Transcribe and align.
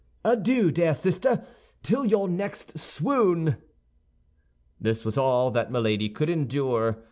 Adieu, 0.25 0.71
dear 0.71 0.95
sister, 0.95 1.45
till 1.83 2.05
your 2.07 2.27
next 2.27 2.79
swoon!" 2.79 3.57
This 4.79 5.05
was 5.05 5.15
all 5.15 5.51
that 5.51 5.71
Milady 5.71 6.09
could 6.09 6.27
endure. 6.27 6.97